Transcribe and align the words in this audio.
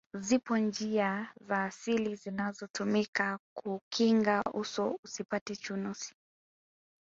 zipo 0.13 0.57
njia 0.57 1.27
za 1.41 1.63
asili 1.63 2.15
zinazotumika 2.15 3.37
kuukinga 3.57 4.43
uso 4.53 4.97
usipate 5.03 5.55
chunusi 5.55 6.15